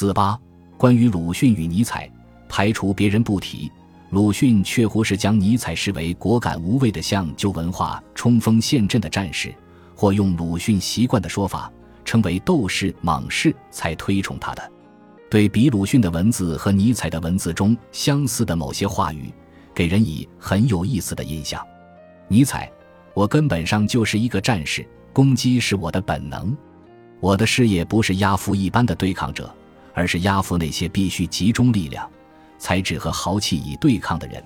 [0.00, 0.40] 四八，
[0.78, 2.10] 关于鲁迅与尼采，
[2.48, 3.70] 排除别人不提，
[4.08, 9.54] 鲁迅却乎是将尼采视为果敢无畏的向旧文化冲锋陷阵的战士，
[9.94, 11.70] 或用鲁迅习惯的说法，
[12.02, 14.72] 称为斗士猛士，才推崇他的。
[15.28, 19.30] 对比鲁迅的文字和尼采的文字中相似的某些话语，
[19.74, 21.62] 给人以很有意思的印象。
[22.26, 22.72] 尼采，
[23.12, 24.82] 我根本上就是一个战士，
[25.12, 26.56] 攻击是我的本能。
[27.20, 29.54] 我的事业不是压服一般的对抗者，
[30.00, 32.08] 而是压服那些必须集中力量、
[32.58, 34.42] 才智和豪气以对抗的人，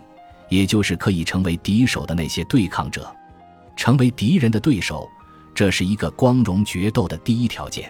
[0.49, 3.15] 也就是可以成为敌手的那些对抗者。
[3.77, 5.09] 成为敌人的对手，
[5.55, 7.89] 这是一个光荣决斗的第一条件。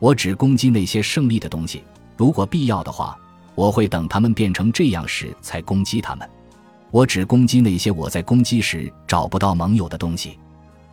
[0.00, 1.84] 我只攻击那些胜利的东西。
[2.16, 3.16] 如果必要的话，
[3.54, 6.28] 我会等他们变成这样时才攻击他们。
[6.90, 10.36] 我只攻击那些我在攻击时找不到盟友的东西。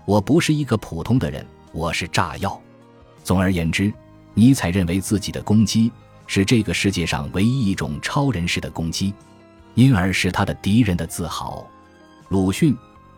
[0.05, 2.61] 我不是一个普通的人，我是炸药。
[3.23, 3.91] 总而言之，
[4.35, 5.91] 尼采认为自己的攻击
[6.27, 9.13] 是这个世界上唯一一种超人式的攻击，
[9.73, 11.65] 因而是他的敌人的自豪。
[12.29, 12.75] 鲁迅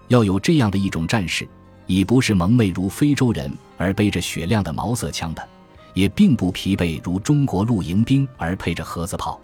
[0.07, 1.47] 要有这样的一种战士，
[1.87, 5.45] 已不是蒙昧如非洲人而背着雪亮的毛瑟枪的。
[5.93, 9.41] 也并不疲惫，如中国露营兵而配着盒子炮，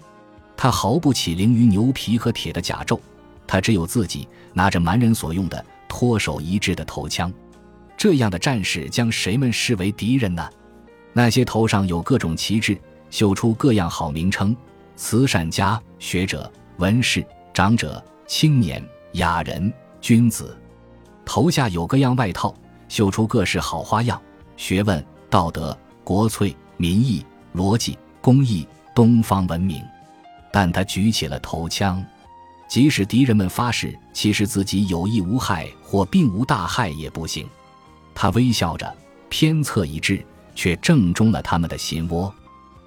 [0.55, 2.99] 他毫不起灵于牛皮和铁的甲胄，
[3.47, 7.33] 他只有自己拿着蛮人所用的脱手一致的头枪。
[7.97, 10.47] 这样的战士将谁们视为敌人呢？
[11.13, 12.77] 那些头上有各种旗帜、
[13.09, 14.55] 绣出各样好名称、
[14.95, 18.83] 慈善家、学者、文士、长者、青年、
[19.13, 20.57] 雅人、君子，
[21.23, 22.53] 头下有各样外套，
[22.89, 24.21] 绣出各式好花样、
[24.57, 25.77] 学问、道德。
[26.05, 29.81] 国粹、民意、逻辑、公义、东方文明，
[30.51, 32.03] 但他举起了头枪，
[32.67, 37.47] 即使敌人们发誓其实自己有益无害或并无大害也不行。
[38.13, 38.93] 他微笑着，
[39.29, 40.25] 偏侧一致，
[40.55, 42.33] 却正中了他们的心窝。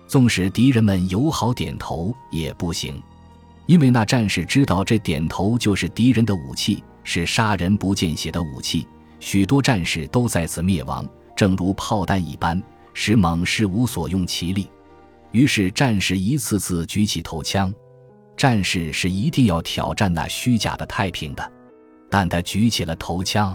[0.07, 3.03] 纵使敌人们友好点头也不行，
[3.67, 8.87] 因为那战士知道这点头就是敌人的武器，是杀人不见血的武器。
[9.19, 12.63] 许多战士都在此灭亡，正如炮弹一般。
[12.99, 14.71] 使猛士无所用其力，
[15.31, 17.71] 于是战士一次次举起头枪。
[18.39, 21.53] 战士是一定要挑战那虚假的太平的，
[22.09, 23.55] 但他举起了头枪。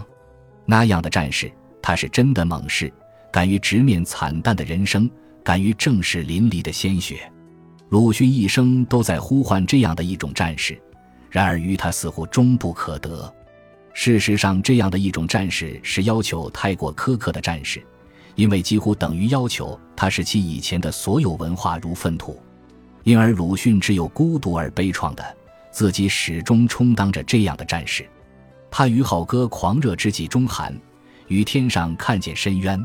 [0.64, 1.50] 那样的战士，
[1.82, 2.92] 他是真的猛士，
[3.32, 5.10] 敢于直面惨淡的人生，
[5.42, 7.28] 敢于正视淋漓的鲜血。
[7.88, 10.80] 鲁迅一生都在呼唤这样的一种战士，
[11.30, 13.32] 然而于他似乎终不可得。
[13.94, 17.82] 事实上，这样的一种战士是要求太过苛刻的战士。
[18.34, 22.40] 因为几乎等于要求他使其以前的所有文化如粪土，
[23.02, 25.36] 因而鲁迅只有孤独而悲怆的
[25.70, 28.08] 自己始终充当着这样的战士。
[28.70, 30.74] 他于好歌狂热之际中寒，
[31.28, 32.82] 于天上看见深渊，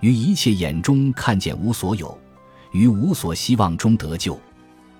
[0.00, 2.16] 于一切眼中看见无所有，
[2.72, 4.38] 于无所希望中得救。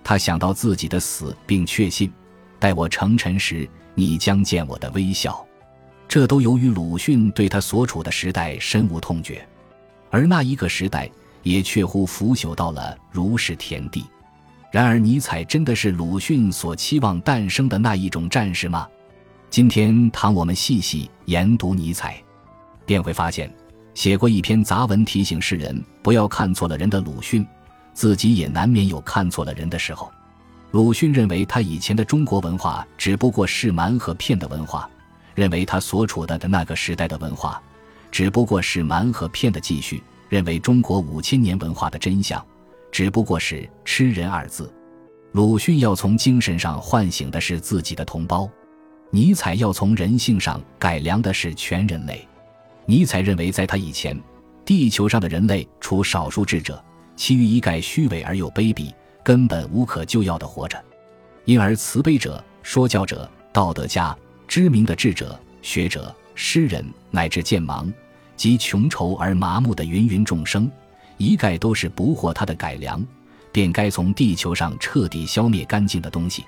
[0.03, 2.13] 他想到自己的死，并确信，
[2.59, 5.45] 待我成尘时，你将见我的微笑。
[6.09, 9.47] 这都由于鲁迅对他所处的时代深恶痛绝。
[10.11, 11.11] 而那一个时代
[11.43, 14.05] 也确乎腐朽到了如是田地。
[14.71, 18.87] 然而，尼采真的是鲁迅所期望诞生的那一种战士吗？
[19.51, 22.23] 今天，倘我们细细研读尼采，
[22.85, 23.53] 便会发现，
[23.97, 27.45] 写过一篇杂文提醒世人不要看错了人的鲁迅，
[27.95, 30.13] 自己也难免有看错了人的时候。
[30.73, 34.87] 鲁迅认为他以前的中国文化只不过是蛮和骗的文化，
[35.35, 37.61] 认为他所处的的那个时代的文化。
[38.13, 42.45] 只不过是蛮和骗的继续，认为中国五千年文化的真相，
[42.93, 44.71] 只不过是“吃人”二字。
[45.33, 48.47] 鲁迅要从精神上唤醒的是自己的同胞，
[49.11, 52.29] 尼采要从人性上改良的是全人类。
[52.87, 54.19] 尼采认为，在他以前，
[54.65, 56.83] 地球上的人类除少数智者，
[57.17, 58.93] 其余一概虚伪而又卑鄙，
[59.25, 60.83] 根本无可救药的活着。
[61.45, 64.17] 因而，慈悲者、说教者、道德家、
[64.49, 67.93] 知名的智者、学者、诗人乃至剑盲。
[68.37, 70.71] 及穷愁而麻木的芸芸众生，
[71.17, 73.03] 一概都是不获他的改良，
[73.51, 76.45] 便该从地球上彻底消灭干净的东西。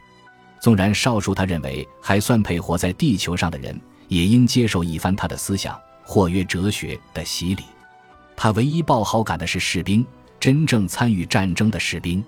[0.61, 7.63] 纵然少数他认为还算配活在地球上的人，也应接受一番他的思想或曰哲学的洗礼。
[8.35, 10.05] 他唯一抱好感的是士兵，
[10.41, 12.25] 真正参与战争的士兵。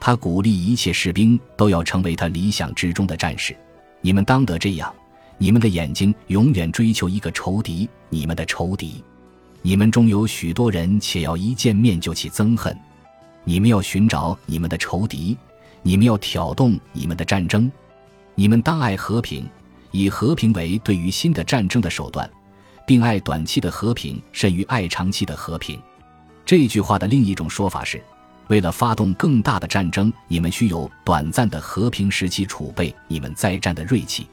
[0.00, 3.56] 他鼓励一切士兵都要成为他理想之中的战士。
[4.00, 4.92] 你们当得这样。
[5.38, 9.02] 你们的眼睛永远追求一个仇敌，你们的仇敌。
[9.60, 12.76] 你们中有许多人，且要一见面就起憎恨。
[13.44, 15.36] 你们要寻找你们的仇敌，
[15.82, 17.70] 你们要挑动你们的战争。
[18.34, 19.48] 你们当爱和平，
[19.90, 22.28] 以和平为对于新的战争的手段，
[22.86, 25.80] 并爱短期的和平甚于爱长期的和平。
[26.44, 28.02] 这句话的另一种说法是：
[28.48, 34.26] 为了发动更大的战争，你们需有短暂的和平时期储备你们再战的锐气。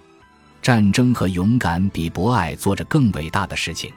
[0.62, 3.92] 战争和勇敢比博爱做着更伟大的事情。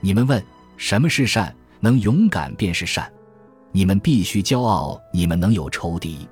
[0.00, 0.42] 你们问
[0.76, 1.54] 什么是善？
[1.80, 3.10] 能勇敢便是善。
[3.72, 6.28] 你们必须骄傲，你们能有仇敌，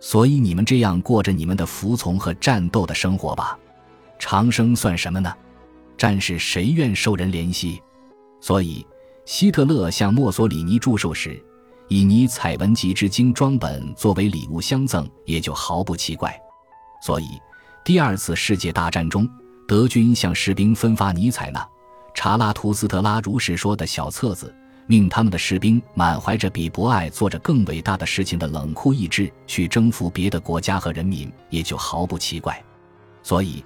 [0.00, 3.58] 所以你们这样过着你们的服从和战斗的生活吧。
[4.18, 5.32] 长生算什么呢？
[5.96, 7.80] 战士谁愿受人怜惜？
[8.40, 8.86] 所以
[9.24, 11.42] 希特勒向墨索里尼祝寿时，
[11.88, 16.34] 以尼采文集之精装本作为礼物相赠，也就毫不奇怪。
[17.02, 17.26] 所以。
[17.86, 19.28] 第二次世界大战中，
[19.68, 21.60] 德军向士兵分发尼采那
[22.14, 24.54] 《查拉图斯特拉如是说》的小册子，
[24.86, 32.58] 命他们的士兵满怀着比博爱做着更伟大的事情的冷酷意志去征服别的国家和人民，也就毫不奇怪。
[33.22, 33.62] 所以，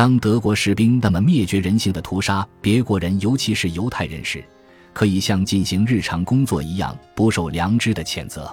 [0.00, 4.42] 当德国士兵那么灭绝人性的屠杀别国人，尤其是犹太人时，
[4.94, 8.50] 可以像进行日常工作一样不受良知的谴责，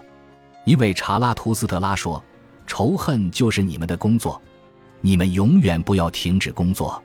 [0.65, 2.21] 因为查拉图斯特拉说
[2.67, 4.41] ：“仇恨就是你们的工作。”
[4.99, 7.01] 你们永远不要停止工作。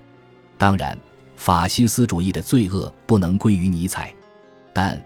[0.59, 0.99] 当然，
[1.37, 4.13] 法西斯主义的罪恶不能归于尼采，
[4.73, 5.01] 但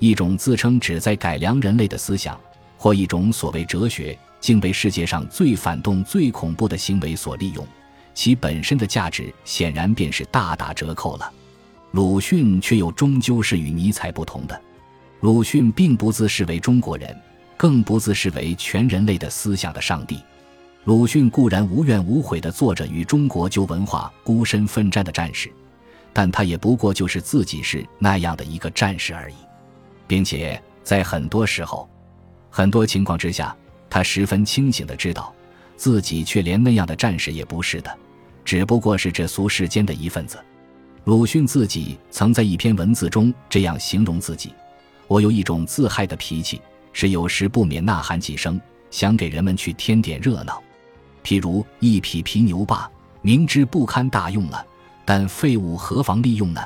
[0.00, 2.36] 一种自称旨在改良人类的思想，
[2.76, 7.64] 或一种所谓哲学，竟被世界上最反动、最恐怖的行为所利用，
[8.14, 11.32] 其本身的价值显然便是大打折扣了。
[11.92, 14.60] 鲁迅却又终究是与尼采不同的。
[15.20, 17.14] 鲁迅并不自视为中国人，
[17.56, 20.20] 更不自视为全人类的思想的上帝。
[20.84, 25.52] 鲁迅固然无怨无悔地做着与中国旧文化孤身奋战的战士，
[26.12, 29.34] 但他也不过就是自己是那样的一个战士而已，
[30.06, 31.86] 并且在很多时候、
[32.48, 33.54] 很多情况之下，
[33.90, 35.34] 他十分清醒地知道，
[35.80, 37.90] 自己却连那样的战士也不是的，
[38.44, 40.38] 只不过是这俗世间的一份子。
[41.04, 44.52] 鲁迅自己曾在一篇文字中这样形容自己
[45.08, 46.60] ：“我有一种自害的脾气，
[46.92, 48.60] 是有时不免呐喊几声，
[48.90, 50.62] 想给人们去添点热闹。”
[51.24, 52.86] 譬如一匹皮牛罢，
[53.22, 54.62] 明知不堪大用了，
[55.06, 56.60] 但废物何妨利用呢？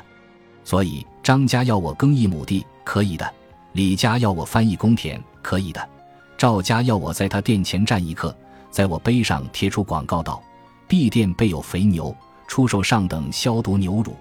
[0.65, 3.25] 所以张家要我耕一亩地，可以的；
[3.71, 5.79] 李家要我翻一公田，可以的；
[6.37, 8.35] 赵家要我在他店前站一刻，
[8.75, 10.43] 在我碑上贴出广告道
[10.85, 12.13] ：“B 店备有肥牛，
[12.45, 14.17] 出售上等消毒牛乳。”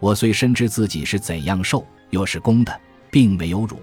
[0.00, 2.80] 我虽深知自己是怎样瘦，又是公的，
[3.10, 3.78] 并没有乳，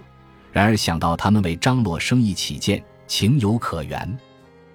[0.50, 4.18] 然而想到他们为张罗生意起见，情有可原。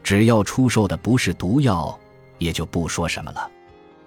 [0.02, 2.00] 只要出售的不是毒药，
[2.38, 3.52] 也就不说什么了。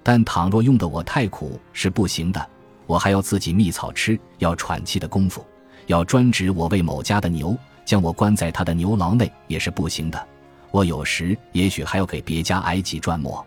[0.03, 2.49] 但倘若用的我太苦是不行的，
[2.87, 5.45] 我还要自己觅草吃，要喘气的功夫，
[5.89, 7.55] 要专职我为某家的牛，
[7.85, 10.27] 将我关在他的牛牢内也是不行的。
[10.70, 13.44] 我有时也许还要给别家挨几砖磨。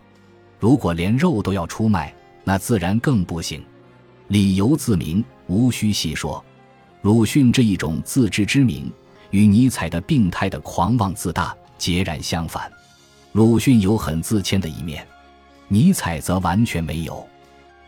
[0.60, 2.14] 如果连肉都要出卖，
[2.44, 3.64] 那自然更不行。
[4.28, 6.44] 理由自明，无需细说。
[7.02, 8.92] 鲁迅这一种自知之明，
[9.32, 11.56] 与尼采的病态的狂妄自大。
[11.78, 12.72] 截然相反，
[13.32, 15.04] 鲁迅有很自谦的一面，
[15.68, 17.28] 尼采则完全没有。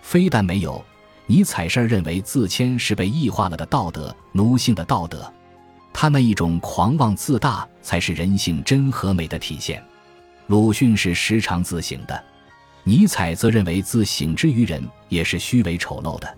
[0.01, 0.83] 非但没有，
[1.27, 5.31] 尼采是认为自谦是被异化了的道德，奴性的道德。
[5.93, 9.81] 他那一种狂妄自大，才是人性真和美的体现。
[10.47, 12.21] 鲁迅是时常自省的，
[12.83, 16.37] 尼采则认为自省之于人也是虚伪丑陋的，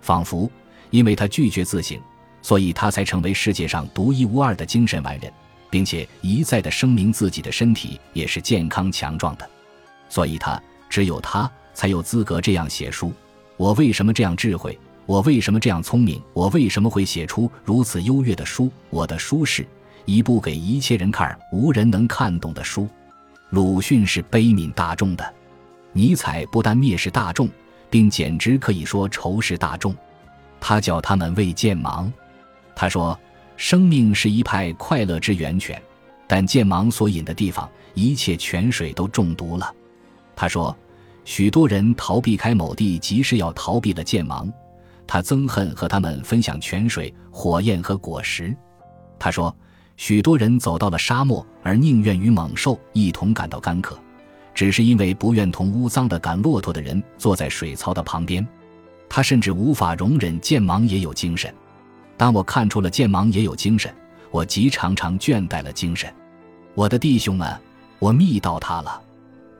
[0.00, 0.50] 仿佛
[0.90, 2.00] 因为他拒绝自省，
[2.42, 5.32] 所以他才成为世界上独一无二的精神完人。
[5.68, 9.50] 并且一再的声明自己的身体也是健康强壮的，
[10.08, 13.12] 所以他只有他才有资格这样写书。
[13.56, 14.78] 我为什么这样智慧？
[15.06, 16.20] 我为什么这样聪明？
[16.32, 18.70] 我为什么会写出如此优越的书？
[18.90, 19.66] 我的书是
[20.04, 22.88] 一部给一切人看无人能看懂的书。
[23.50, 25.34] 鲁迅是悲悯大众的，
[25.92, 27.48] 尼采不但蔑视大众，
[27.88, 29.94] 并简直可以说仇视大众。
[30.60, 32.10] 他叫他们为剑盲。
[32.74, 33.18] 他说。
[33.58, 35.82] 生命是一派快乐之源泉，
[36.26, 39.74] 但剑盲所引的地方，一切泉水都中毒了。
[40.36, 40.76] 他说，
[41.24, 44.52] 许多人逃避开某地，即是要逃避了剑盲。
[45.06, 48.54] 他憎恨和他们分享泉水、火焰和果实。
[49.18, 49.54] 他说，
[49.96, 53.98] 许多人走到了沙漠，而宁愿与猛兽一同感到干渴，
[54.52, 58.46] 只是因为不愿同污脏的赶骆驼的人坐在水槽的旁边。
[59.08, 61.54] 他甚至无法容忍剑芒也有精神。
[62.16, 63.94] 当我看出了剑芒也有精神，
[64.30, 66.12] 我极常常倦怠了精神。
[66.74, 67.56] 我的弟兄们，
[67.98, 69.00] 我觅到他了。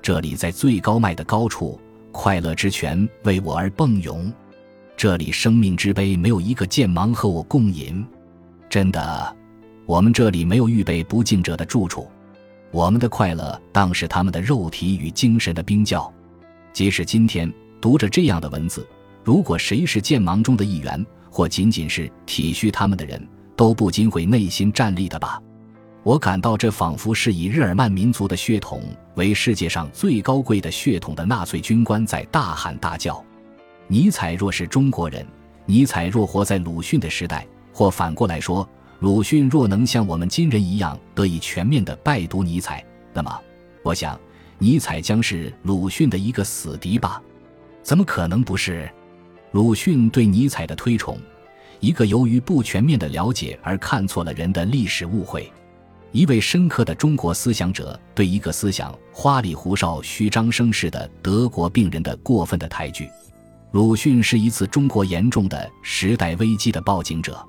[0.02, 1.80] 这里在最高迈的高处，
[2.12, 4.32] 快乐之泉为我而迸涌。
[4.96, 8.02] 这里生命之杯没有一个剑芒和我共饮。
[8.68, 9.36] 真的，
[9.84, 12.08] 我们这里没有预备不敬者的住处。
[12.70, 16.10] 我们的快乐当是他们的肉体与精神的冰窖。
[16.72, 18.86] 即使今天读着这样的文字，
[19.22, 23.22] 如果谁是剑芒中的一员，或仅仅是体恤他们的人，
[23.54, 25.38] 都不禁会内心战栗的吧？
[26.04, 28.80] 我感到这仿佛是以日耳曼民族的血统
[29.16, 33.22] 为世界上最高贵的血统的纳粹军官在大喊大叫。
[33.88, 35.24] 尼采若是中国人，
[35.64, 43.40] 尼采若活在鲁迅的时代，或反过来说，鲁迅若能像我们今人一样得以全面的拜读尼采，那么，
[43.84, 44.18] 我想，
[44.58, 47.22] 尼采将是鲁迅的一个死敌吧？
[47.84, 48.90] 怎么可能不是？
[49.52, 51.16] 鲁迅对尼采的推崇，
[51.78, 55.48] 一个由于不全面的了解而看错了人的历史误会，
[56.10, 63.08] 一位深刻的中国思想者对一个思想花里胡哨、虚张声势的德国病人的过分的抬举。
[63.73, 67.46] 鲁迅是一次中国严重的时代危机的报警者，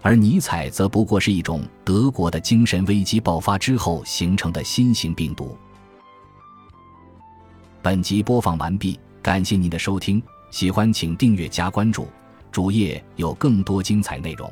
[0.00, 5.56] 而尼采则不过是一种德国的精神危机爆发之后形成的新型病毒。
[7.82, 12.08] 本集播放完毕，感谢您的收听，喜欢请订阅加关注，
[12.50, 14.50] 主页有更多精彩内容。